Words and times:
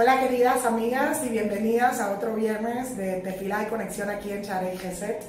Hola 0.00 0.20
queridas 0.20 0.64
amigas 0.64 1.24
y 1.24 1.28
bienvenidas 1.28 1.98
a 1.98 2.12
otro 2.12 2.36
viernes 2.36 2.96
de 2.96 3.14
Tefila 3.14 3.64
y 3.64 3.66
Conexión 3.66 4.08
aquí 4.08 4.30
en 4.30 4.42
Charey 4.42 4.78
Geset. 4.78 5.24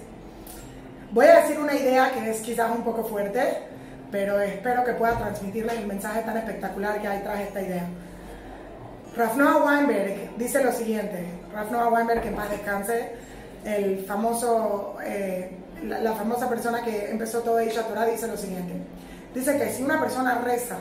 Voy 1.11 1.25
a 1.25 1.41
decir 1.41 1.57
una 1.57 1.73
idea 1.73 2.11
que 2.11 2.29
es 2.29 2.39
quizás 2.41 2.69
un 2.69 2.83
poco 2.83 3.03
fuerte, 3.03 3.63
pero 4.11 4.39
espero 4.39 4.83
que 4.83 4.93
pueda 4.93 5.17
transmitirles 5.17 5.75
el 5.75 5.87
mensaje 5.87 6.21
tan 6.21 6.37
espectacular 6.37 7.01
que 7.01 7.07
hay 7.07 7.23
tras 7.23 7.39
esta 7.39 7.63
idea. 7.63 7.87
Raf 9.17 9.35
Noah 9.37 9.65
Weinberg 9.65 10.37
dice 10.37 10.63
lo 10.63 10.71
siguiente, 10.71 11.25
Raf 11.51 11.71
Noah 11.71 11.89
Weinberg, 11.89 12.21
que 12.21 12.27
en 12.27 12.35
paz 12.35 12.51
descanse, 12.51 13.13
el 13.65 14.05
famoso, 14.05 14.97
eh, 15.03 15.49
la, 15.83 15.97
la, 15.97 16.13
famosa 16.13 16.47
persona 16.47 16.83
que 16.83 17.09
empezó 17.09 17.39
todo 17.39 17.59
Isha 17.59 17.87
Torah, 17.87 18.05
dice 18.05 18.27
lo 18.27 18.37
siguiente, 18.37 18.73
dice 19.33 19.57
que 19.57 19.71
si 19.71 19.81
una 19.81 19.99
persona 19.99 20.43
reza 20.45 20.77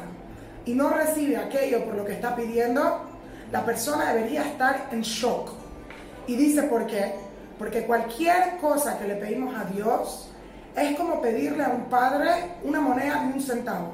y 0.67 0.75
no 0.75 0.91
recibe 0.91 1.39
aquello 1.39 1.87
por 1.87 1.95
lo 1.95 2.05
que 2.05 2.13
está 2.13 2.37
pidiendo, 2.37 3.08
la 3.51 3.65
persona 3.65 4.13
debería 4.13 4.43
estar 4.43 4.89
en 4.93 5.03
shock. 5.03 5.53
Y 6.27 6.37
dice 6.37 6.63
por 6.65 6.87
qué. 6.87 7.15
Porque 7.59 7.85
cualquier 7.85 8.59
cosa 8.61 8.99
que 8.99 9.09
le 9.09 9.17
pedimos 9.17 9.55
a 9.57 9.65
Dios 9.65 10.31
es 10.77 10.97
como 10.97 11.21
pedirle 11.21 11.65
a 11.65 11.71
un 11.71 11.87
padre 11.87 12.31
una 12.63 12.81
moneda 12.81 13.23
de 13.23 13.33
un 13.33 13.41
centavo. 13.41 13.93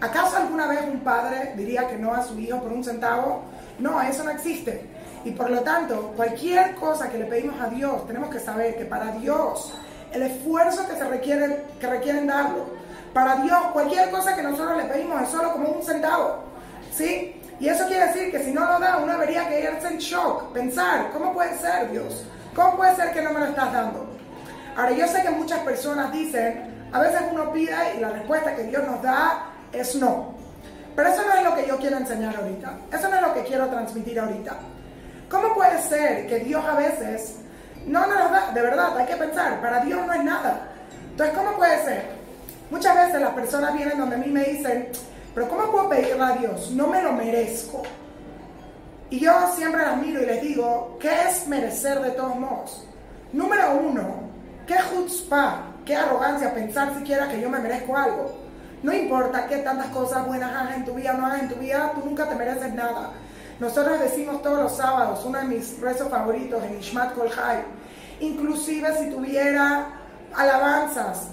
¿Acaso 0.00 0.36
alguna 0.36 0.66
vez 0.66 0.80
un 0.82 1.00
padre 1.00 1.54
diría 1.56 1.86
que 1.86 1.96
no 1.96 2.12
a 2.12 2.22
su 2.22 2.38
hijo 2.38 2.60
por 2.60 2.72
un 2.72 2.82
centavo? 2.82 3.42
No, 3.78 4.02
eso 4.02 4.24
no 4.24 4.30
existe. 4.30 4.84
Y 5.24 5.30
por 5.30 5.48
lo 5.48 5.60
tanto, 5.60 6.12
cualquier 6.16 6.74
cosa 6.74 7.08
que 7.08 7.18
le 7.18 7.26
pedimos 7.26 7.60
a 7.60 7.68
Dios, 7.68 8.06
tenemos 8.06 8.28
que 8.28 8.40
saber 8.40 8.76
que 8.76 8.84
para 8.84 9.12
Dios, 9.12 9.72
el 10.12 10.22
esfuerzo 10.22 10.86
que 10.88 10.96
se 10.96 11.04
requiere, 11.04 11.64
que 11.78 11.86
requieren 11.86 12.26
darlo, 12.26 12.66
para 13.14 13.36
Dios, 13.36 13.58
cualquier 13.72 14.10
cosa 14.10 14.34
que 14.34 14.42
nosotros 14.42 14.76
le 14.76 14.84
pedimos 14.84 15.22
es 15.22 15.28
solo 15.28 15.52
como 15.52 15.68
un 15.68 15.82
centavo. 15.82 16.40
¿Sí? 16.92 17.41
Y 17.62 17.68
eso 17.68 17.86
quiere 17.86 18.08
decir 18.08 18.32
que 18.32 18.40
si 18.40 18.50
no 18.50 18.64
lo 18.66 18.80
da, 18.80 18.96
uno 18.96 19.12
debería 19.12 19.48
quedarse 19.48 19.86
en 19.86 19.98
shock, 19.98 20.52
pensar, 20.52 21.12
¿cómo 21.12 21.32
puede 21.32 21.56
ser 21.58 21.92
Dios? 21.92 22.24
¿Cómo 22.56 22.76
puede 22.76 22.96
ser 22.96 23.12
que 23.12 23.22
no 23.22 23.30
me 23.30 23.38
lo 23.38 23.46
estás 23.46 23.72
dando? 23.72 24.04
Ahora, 24.76 24.90
yo 24.90 25.06
sé 25.06 25.22
que 25.22 25.30
muchas 25.30 25.60
personas 25.60 26.10
dicen, 26.10 26.88
a 26.92 26.98
veces 26.98 27.20
uno 27.30 27.52
pide 27.52 27.72
y 27.96 28.00
la 28.00 28.08
respuesta 28.08 28.56
que 28.56 28.64
Dios 28.64 28.84
nos 28.84 29.00
da 29.00 29.44
es 29.72 29.94
no. 29.94 30.34
Pero 30.96 31.08
eso 31.08 31.22
no 31.24 31.34
es 31.34 31.44
lo 31.44 31.54
que 31.54 31.68
yo 31.68 31.76
quiero 31.78 31.98
enseñar 31.98 32.34
ahorita. 32.34 32.78
Eso 32.92 33.08
no 33.08 33.14
es 33.14 33.22
lo 33.22 33.32
que 33.32 33.44
quiero 33.44 33.68
transmitir 33.68 34.18
ahorita. 34.18 34.56
¿Cómo 35.30 35.54
puede 35.54 35.80
ser 35.82 36.26
que 36.26 36.40
Dios 36.40 36.64
a 36.64 36.74
veces 36.74 37.36
no 37.86 38.04
nos 38.08 38.32
da? 38.32 38.50
De 38.52 38.60
verdad, 38.60 38.98
hay 38.98 39.06
que 39.06 39.16
pensar, 39.16 39.60
para 39.60 39.84
Dios 39.84 40.04
no 40.04 40.12
es 40.12 40.24
nada. 40.24 40.68
Entonces, 41.12 41.38
¿cómo 41.38 41.56
puede 41.56 41.80
ser? 41.84 42.06
Muchas 42.72 42.96
veces 42.96 43.20
las 43.20 43.34
personas 43.34 43.72
vienen 43.72 43.98
donde 43.98 44.16
a 44.16 44.18
mí 44.18 44.26
me 44.26 44.42
dicen, 44.42 44.88
pero 45.34 45.48
¿cómo 45.48 45.70
puedo 45.70 45.88
pedirle 45.88 46.22
a 46.22 46.32
Dios? 46.32 46.70
No 46.72 46.86
me 46.88 47.02
lo 47.02 47.12
merezco. 47.12 47.82
Y 49.10 49.20
yo 49.20 49.32
siempre 49.54 49.82
las 49.82 49.98
miro 49.98 50.22
y 50.22 50.26
les 50.26 50.42
digo, 50.42 50.96
¿qué 51.00 51.10
es 51.28 51.46
merecer 51.46 52.00
de 52.00 52.12
todos 52.12 52.36
modos? 52.36 52.86
Número 53.32 53.76
uno, 53.76 54.02
¿qué 54.66 54.76
chutzpah, 54.90 55.62
qué 55.84 55.96
arrogancia 55.96 56.54
pensar 56.54 56.94
siquiera 56.96 57.28
que 57.28 57.40
yo 57.40 57.50
me 57.50 57.58
merezco 57.58 57.96
algo? 57.96 58.32
No 58.82 58.92
importa 58.92 59.46
qué 59.46 59.58
tantas 59.58 59.88
cosas 59.88 60.26
buenas 60.26 60.50
hagas 60.50 60.76
en 60.76 60.84
tu 60.84 60.94
vida 60.94 61.12
o 61.14 61.18
no 61.18 61.26
hagas 61.26 61.42
en 61.42 61.48
tu 61.48 61.56
vida, 61.56 61.92
tú 61.94 62.00
nunca 62.04 62.28
te 62.28 62.34
mereces 62.34 62.72
nada. 62.74 63.10
Nosotros 63.60 64.00
decimos 64.00 64.42
todos 64.42 64.58
los 64.58 64.76
sábados, 64.76 65.24
uno 65.24 65.38
de 65.38 65.44
mis 65.44 65.78
rezos 65.80 66.08
favoritos 66.08 66.64
en 66.64 66.78
Ishmat 66.78 67.14
Kol 67.14 67.30
inclusive 68.20 68.96
si 68.98 69.10
tuviera 69.10 69.86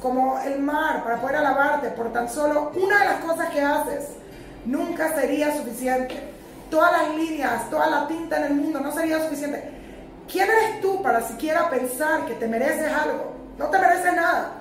como 0.02 0.40
el 0.40 0.60
mar 0.60 1.04
para 1.04 1.20
poder 1.20 1.38
alabarte 1.38 1.90
por 1.90 2.12
tan 2.14 2.30
solo 2.30 2.72
una 2.76 3.00
de 3.00 3.06
las 3.06 3.24
cosas 3.24 3.50
que 3.50 3.62
haces, 3.62 4.10
nunca 4.66 5.14
sería 5.14 5.56
suficiente. 5.56 6.16
Todas 6.70 6.92
las 6.92 7.16
líneas, 7.16 7.70
toda 7.70 7.88
la 7.88 8.08
tinta 8.08 8.38
en 8.38 8.44
el 8.44 8.54
mundo 8.54 8.80
no 8.80 8.92
sería 8.92 9.22
suficiente. 9.24 9.72
¿Quién 10.32 10.48
eres 10.48 10.82
tú 10.82 11.02
para 11.02 11.22
siquiera 11.28 11.70
pensar 11.70 12.26
que 12.26 12.36
te 12.36 12.48
mereces 12.48 12.92
algo? 12.92 13.34
No 13.58 13.68
te 13.68 13.80
mereces 13.80 14.14
nada. 14.14 14.52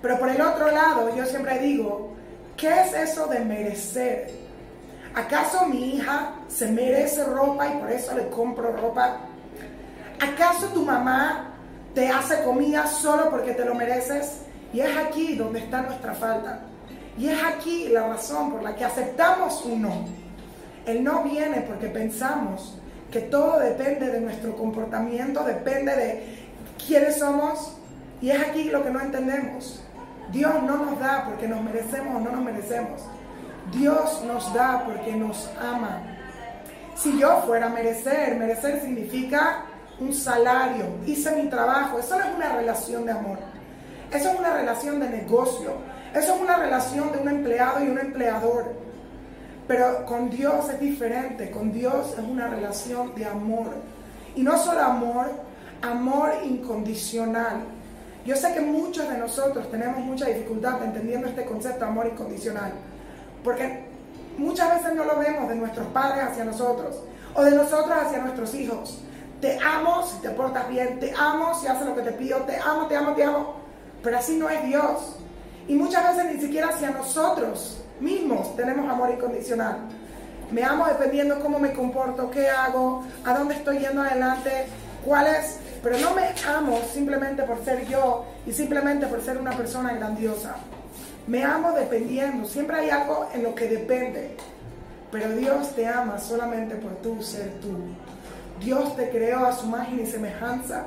Pero 0.00 0.18
por 0.18 0.28
el 0.28 0.40
otro 0.40 0.70
lado, 0.70 1.14
yo 1.16 1.26
siempre 1.26 1.58
digo, 1.58 2.14
¿qué 2.56 2.68
es 2.68 2.92
eso 2.92 3.26
de 3.26 3.40
merecer? 3.40 4.30
¿Acaso 5.14 5.66
mi 5.66 5.96
hija 5.96 6.34
se 6.48 6.70
merece 6.70 7.24
ropa 7.24 7.66
y 7.66 7.78
por 7.78 7.90
eso 7.90 8.14
le 8.14 8.28
compro 8.28 8.70
ropa? 8.76 9.16
¿Acaso 10.20 10.66
tu 10.68 10.84
mamá 10.84 11.55
te 11.96 12.10
hace 12.10 12.42
comida 12.44 12.86
solo 12.86 13.30
porque 13.30 13.54
te 13.54 13.64
lo 13.64 13.74
mereces. 13.74 14.42
Y 14.70 14.80
es 14.80 14.96
aquí 14.98 15.34
donde 15.34 15.60
está 15.60 15.80
nuestra 15.80 16.12
falta. 16.12 16.60
Y 17.16 17.28
es 17.28 17.42
aquí 17.42 17.88
la 17.88 18.06
razón 18.06 18.52
por 18.52 18.62
la 18.62 18.76
que 18.76 18.84
aceptamos 18.84 19.64
un 19.64 19.80
no. 19.80 20.04
El 20.84 21.02
no 21.02 21.22
viene 21.22 21.62
porque 21.62 21.88
pensamos 21.88 22.78
que 23.10 23.20
todo 23.20 23.60
depende 23.60 24.10
de 24.10 24.20
nuestro 24.20 24.54
comportamiento, 24.54 25.42
depende 25.42 25.96
de 25.96 26.48
quiénes 26.86 27.18
somos. 27.18 27.78
Y 28.20 28.28
es 28.28 28.42
aquí 28.46 28.64
lo 28.64 28.84
que 28.84 28.90
no 28.90 29.00
entendemos. 29.00 29.82
Dios 30.30 30.62
no 30.64 30.76
nos 30.76 31.00
da 31.00 31.24
porque 31.24 31.48
nos 31.48 31.62
merecemos 31.62 32.16
o 32.16 32.20
no 32.20 32.30
nos 32.30 32.44
merecemos. 32.44 33.00
Dios 33.72 34.22
nos 34.26 34.52
da 34.52 34.84
porque 34.84 35.12
nos 35.12 35.50
ama. 35.58 36.02
Si 36.94 37.18
yo 37.18 37.42
fuera 37.46 37.66
a 37.66 37.70
merecer, 37.70 38.36
merecer 38.36 38.82
significa 38.82 39.64
un 40.00 40.12
salario, 40.12 40.86
hice 41.06 41.30
mi 41.32 41.48
trabajo. 41.48 41.98
Eso 41.98 42.18
no 42.18 42.24
es 42.24 42.34
una 42.34 42.56
relación 42.56 43.04
de 43.06 43.12
amor. 43.12 43.38
Eso 44.12 44.30
es 44.30 44.38
una 44.38 44.54
relación 44.54 45.00
de 45.00 45.08
negocio. 45.08 45.72
Eso 46.14 46.34
es 46.34 46.40
una 46.40 46.56
relación 46.56 47.12
de 47.12 47.18
un 47.18 47.28
empleado 47.28 47.84
y 47.84 47.88
un 47.88 47.98
empleador. 47.98 48.72
Pero 49.66 50.06
con 50.06 50.30
Dios 50.30 50.68
es 50.70 50.80
diferente. 50.80 51.50
Con 51.50 51.72
Dios 51.72 52.14
es 52.16 52.24
una 52.24 52.48
relación 52.48 53.14
de 53.14 53.24
amor. 53.24 53.74
Y 54.34 54.42
no 54.42 54.58
solo 54.58 54.80
amor, 54.80 55.30
amor 55.82 56.32
incondicional. 56.44 57.60
Yo 58.24 58.36
sé 58.36 58.52
que 58.52 58.60
muchos 58.60 59.08
de 59.08 59.18
nosotros 59.18 59.70
tenemos 59.70 59.98
mucha 60.00 60.26
dificultad 60.26 60.82
entendiendo 60.84 61.28
este 61.28 61.44
concepto 61.44 61.84
de 61.84 61.90
amor 61.90 62.06
incondicional. 62.06 62.72
Porque 63.42 63.86
muchas 64.36 64.74
veces 64.76 64.94
no 64.94 65.04
lo 65.04 65.18
vemos 65.18 65.48
de 65.48 65.54
nuestros 65.54 65.86
padres 65.88 66.24
hacia 66.24 66.44
nosotros 66.44 67.02
o 67.34 67.44
de 67.44 67.52
nosotros 67.52 67.96
hacia 67.96 68.18
nuestros 68.18 68.54
hijos. 68.54 69.00
Te 69.40 69.58
amo 69.58 70.06
si 70.06 70.18
te 70.18 70.30
portas 70.30 70.68
bien, 70.68 70.98
te 70.98 71.12
amo 71.16 71.54
si 71.60 71.66
haces 71.66 71.86
lo 71.86 71.94
que 71.94 72.02
te 72.02 72.12
pido, 72.12 72.38
te 72.40 72.56
amo, 72.56 72.86
te 72.86 72.96
amo, 72.96 73.12
te 73.14 73.24
amo. 73.24 73.54
Pero 74.02 74.18
así 74.18 74.36
no 74.36 74.48
es 74.48 74.64
Dios. 74.64 75.16
Y 75.68 75.74
muchas 75.74 76.16
veces 76.16 76.34
ni 76.34 76.40
siquiera 76.40 76.68
hacia 76.68 76.90
nosotros 76.90 77.82
mismos 78.00 78.54
tenemos 78.56 78.88
amor 78.90 79.10
incondicional. 79.10 79.78
Me 80.50 80.62
amo 80.62 80.86
dependiendo 80.86 81.40
cómo 81.40 81.58
me 81.58 81.72
comporto, 81.72 82.30
qué 82.30 82.48
hago, 82.48 83.04
a 83.24 83.36
dónde 83.36 83.54
estoy 83.54 83.78
yendo 83.78 84.02
adelante, 84.02 84.66
cuál 85.04 85.26
es. 85.26 85.58
Pero 85.82 85.98
no 85.98 86.14
me 86.14 86.32
amo 86.48 86.80
simplemente 86.92 87.42
por 87.42 87.64
ser 87.64 87.86
yo 87.86 88.24
y 88.46 88.52
simplemente 88.52 89.06
por 89.06 89.22
ser 89.22 89.38
una 89.38 89.52
persona 89.52 89.92
grandiosa. 89.92 90.56
Me 91.26 91.42
amo 91.42 91.72
dependiendo. 91.72 92.46
Siempre 92.46 92.76
hay 92.76 92.90
algo 92.90 93.28
en 93.34 93.42
lo 93.42 93.54
que 93.54 93.68
depende. 93.68 94.36
Pero 95.10 95.30
Dios 95.30 95.74
te 95.74 95.86
ama 95.86 96.18
solamente 96.18 96.76
por 96.76 96.92
tú 96.96 97.20
ser 97.22 97.50
tú. 97.60 97.76
Dios 98.60 98.96
te 98.96 99.10
creó 99.10 99.46
a 99.46 99.52
su 99.52 99.66
imagen 99.66 100.00
y 100.00 100.06
semejanza. 100.06 100.84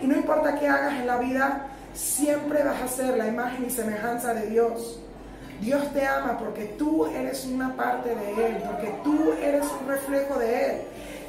Y 0.00 0.06
no 0.06 0.16
importa 0.16 0.58
qué 0.58 0.68
hagas 0.68 0.94
en 0.94 1.06
la 1.06 1.18
vida, 1.18 1.66
siempre 1.94 2.62
vas 2.62 2.80
a 2.82 2.88
ser 2.88 3.16
la 3.16 3.28
imagen 3.28 3.66
y 3.66 3.70
semejanza 3.70 4.34
de 4.34 4.46
Dios. 4.46 5.00
Dios 5.60 5.92
te 5.92 6.04
ama 6.04 6.38
porque 6.38 6.64
tú 6.76 7.06
eres 7.06 7.46
una 7.46 7.76
parte 7.76 8.14
de 8.14 8.46
Él, 8.46 8.56
porque 8.66 8.92
tú 9.04 9.32
eres 9.40 9.64
un 9.80 9.86
reflejo 9.86 10.38
de 10.38 10.66
Él. 10.66 10.72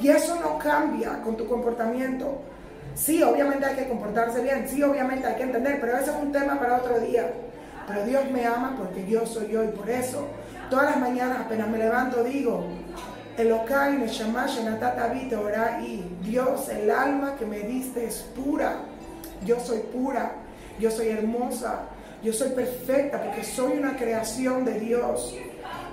Y 0.01 0.09
eso 0.09 0.39
no 0.41 0.57
cambia 0.57 1.21
con 1.21 1.37
tu 1.37 1.47
comportamiento. 1.47 2.41
Sí, 2.95 3.21
obviamente 3.21 3.65
hay 3.65 3.75
que 3.75 3.87
comportarse 3.87 4.41
bien, 4.41 4.67
sí, 4.67 4.81
obviamente 4.81 5.27
hay 5.27 5.35
que 5.35 5.43
entender, 5.43 5.79
pero 5.79 5.97
eso 5.97 6.11
es 6.11 6.17
un 6.17 6.31
tema 6.31 6.59
para 6.59 6.77
otro 6.77 6.99
día. 6.99 7.31
Pero 7.87 8.05
Dios 8.05 8.31
me 8.31 8.45
ama 8.45 8.75
porque 8.77 9.05
yo 9.07 9.25
soy 9.25 9.49
yo 9.49 9.63
y 9.63 9.67
por 9.67 9.89
eso 9.89 10.27
todas 10.69 10.85
las 10.85 10.99
mañanas 10.99 11.41
apenas 11.41 11.67
me 11.67 11.77
levanto 11.77 12.23
digo, 12.23 12.65
Elokai 13.37 13.95
y 15.81 16.03
Dios, 16.21 16.69
el 16.69 16.91
alma 16.91 17.35
que 17.37 17.45
me 17.45 17.59
diste 17.61 18.05
es 18.05 18.17
pura. 18.35 18.75
Yo 19.45 19.59
soy 19.59 19.79
pura, 19.79 20.33
yo 20.79 20.91
soy 20.91 21.09
hermosa, 21.09 21.85
yo 22.23 22.31
soy 22.31 22.49
perfecta 22.49 23.21
porque 23.21 23.43
soy 23.43 23.77
una 23.77 23.95
creación 23.97 24.63
de 24.65 24.79
Dios. 24.79 25.35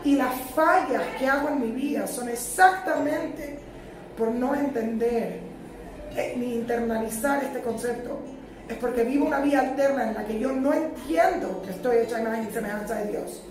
Y 0.05 0.17
las 0.17 0.35
fallas 0.55 1.03
que 1.19 1.27
hago 1.27 1.49
en 1.49 1.61
mi 1.61 1.71
vida 1.73 2.07
son 2.07 2.29
exactamente 2.29 3.59
por 4.17 4.31
no 4.31 4.55
entender 4.55 5.41
eh, 6.17 6.35
ni 6.37 6.55
internalizar 6.55 7.43
este 7.43 7.61
concepto. 7.61 8.19
Es 8.69 8.77
porque 8.77 9.03
vivo 9.03 9.27
una 9.27 9.41
vida 9.41 9.61
alterna 9.61 10.09
en 10.09 10.15
la 10.15 10.25
que 10.25 10.39
yo 10.39 10.53
no 10.53 10.73
entiendo 10.73 11.63
que 11.63 11.71
estoy 11.71 11.99
hecha 11.99 12.21
en 12.21 12.49
y 12.49 12.53
semejanza 12.53 12.97
de 12.97 13.11
Dios. 13.11 13.43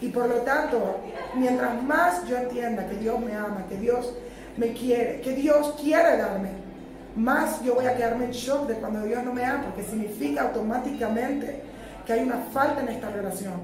Y 0.00 0.08
por 0.08 0.28
lo 0.28 0.36
tanto, 0.42 1.00
mientras 1.34 1.82
más 1.82 2.26
yo 2.26 2.36
entienda 2.36 2.86
que 2.88 2.96
Dios 2.96 3.18
me 3.20 3.34
ama, 3.34 3.64
que 3.68 3.76
Dios 3.76 4.14
me 4.56 4.72
quiere, 4.72 5.20
que 5.20 5.32
Dios 5.32 5.74
quiere 5.80 6.16
darme, 6.16 6.50
más 7.16 7.62
yo 7.62 7.74
voy 7.74 7.86
a 7.86 7.96
quedarme 7.96 8.26
en 8.26 8.30
shock 8.30 8.68
de 8.68 8.74
cuando 8.74 9.02
Dios 9.02 9.24
no 9.24 9.32
me 9.32 9.44
ama, 9.44 9.64
porque 9.64 9.82
significa 9.82 10.42
automáticamente 10.42 11.62
que 12.06 12.12
hay 12.12 12.20
una 12.20 12.38
falta 12.52 12.80
en 12.82 12.88
esta 12.88 13.10
relación, 13.10 13.54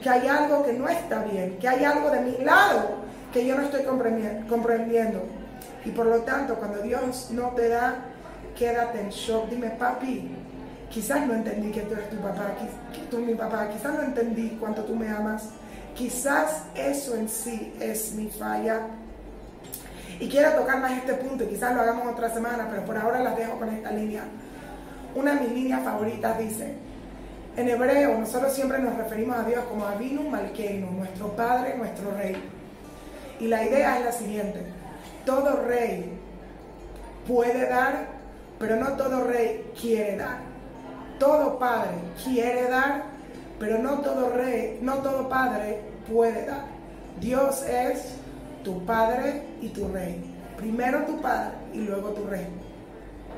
que 0.00 0.08
hay 0.08 0.28
algo 0.28 0.64
que 0.64 0.72
no 0.72 0.88
está 0.88 1.24
bien, 1.24 1.58
que 1.58 1.68
hay 1.68 1.84
algo 1.84 2.10
de 2.10 2.20
mi 2.20 2.38
lado 2.44 3.00
que 3.32 3.46
yo 3.46 3.56
no 3.56 3.62
estoy 3.62 3.82
comprendiendo. 3.82 5.22
Y 5.84 5.90
por 5.90 6.06
lo 6.06 6.20
tanto, 6.20 6.54
cuando 6.54 6.82
Dios 6.82 7.28
no 7.30 7.48
te 7.50 7.68
da, 7.68 7.96
quédate 8.56 9.00
en 9.00 9.08
shock. 9.10 9.48
Dime, 9.48 9.70
papi, 9.70 10.30
quizás 10.90 11.26
no 11.26 11.34
entendí 11.34 11.70
que 11.70 11.82
tú 11.82 11.94
eres 11.94 12.10
tu 12.10 12.16
papá, 12.16 12.54
que 12.92 13.00
tú 13.10 13.18
mi 13.18 13.34
papá, 13.34 13.68
quizás 13.68 13.94
no 13.94 14.02
entendí 14.02 14.56
cuánto 14.60 14.84
tú 14.84 14.94
me 14.94 15.08
amas. 15.08 15.50
Quizás 15.94 16.64
eso 16.74 17.16
en 17.16 17.28
sí 17.28 17.74
es 17.80 18.12
mi 18.12 18.28
falla. 18.28 18.80
Y 20.18 20.28
quiero 20.28 20.52
tocar 20.52 20.80
más 20.80 20.92
este 20.92 21.14
punto, 21.14 21.44
y 21.44 21.48
quizás 21.48 21.74
lo 21.74 21.80
hagamos 21.80 22.12
otra 22.12 22.32
semana, 22.32 22.68
pero 22.70 22.84
por 22.84 22.96
ahora 22.96 23.20
las 23.20 23.36
dejo 23.36 23.58
con 23.58 23.70
esta 23.70 23.90
línea. 23.90 24.22
Una 25.14 25.34
de 25.34 25.40
mis 25.40 25.52
líneas 25.52 25.82
favoritas 25.82 26.38
dice, 26.38 26.74
en 27.56 27.68
hebreo 27.68 28.18
nosotros 28.18 28.52
siempre 28.52 28.78
nos 28.78 28.96
referimos 28.96 29.36
a 29.36 29.44
Dios 29.44 29.64
como 29.64 29.86
Avinu 29.86 30.28
Malkeinu, 30.28 30.90
nuestro 30.92 31.34
Padre, 31.34 31.76
nuestro 31.76 32.10
Rey. 32.16 32.36
Y 33.40 33.48
la 33.48 33.64
idea 33.64 33.98
es 33.98 34.04
la 34.04 34.12
siguiente, 34.12 34.60
todo 35.24 35.64
rey 35.66 36.18
puede 37.26 37.68
dar, 37.68 38.06
pero 38.58 38.76
no 38.76 38.92
todo 38.92 39.24
rey 39.24 39.72
quiere 39.80 40.16
dar. 40.16 40.38
Todo 41.18 41.58
padre 41.58 41.92
quiere 42.24 42.68
dar, 42.68 43.04
pero 43.60 43.78
no 43.78 44.00
todo 44.00 44.30
rey, 44.30 44.78
no 44.80 44.96
todo 44.96 45.28
padre 45.28 45.80
puede 46.10 46.46
dar. 46.46 46.64
Dios 47.20 47.62
es 47.62 48.14
tu 48.64 48.84
padre 48.86 49.42
y 49.60 49.68
tu 49.68 49.86
rey. 49.88 50.34
Primero 50.56 51.04
tu 51.04 51.20
padre 51.20 51.52
y 51.74 51.80
luego 51.80 52.08
tu 52.10 52.26
rey. 52.26 52.46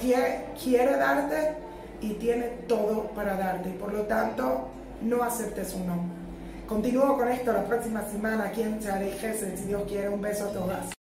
Quiere 0.01 0.97
darte 0.97 1.57
y 2.01 2.15
tiene 2.15 2.45
todo 2.69 3.09
para 3.09 3.37
darte. 3.37 3.71
Y 3.71 3.73
por 3.73 3.93
lo 3.93 4.03
tanto, 4.03 4.69
no 5.03 5.25
aceptes 5.25 5.75
un 5.75 5.89
no. 5.89 6.05
Continúo 6.69 7.17
con 7.17 7.29
esto 7.29 7.53
la 7.53 7.65
próxima 7.65 8.03
semana 8.03 8.45
aquí 8.45 8.63
en 8.63 8.79
Charey 8.81 9.13
si 9.21 9.65
Dios 9.67 9.83
quiere. 9.89 10.09
Un 10.09 10.21
beso 10.21 10.49
a 10.49 10.53
todas. 10.53 11.02